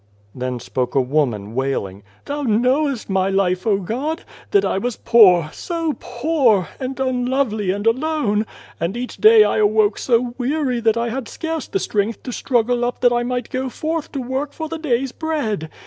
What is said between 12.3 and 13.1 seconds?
struggle up